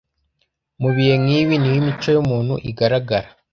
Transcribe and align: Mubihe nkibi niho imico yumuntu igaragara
Mubihe 0.81 1.13
nkibi 1.23 1.55
niho 1.57 1.75
imico 1.81 2.07
yumuntu 2.15 2.53
igaragara 2.69 3.29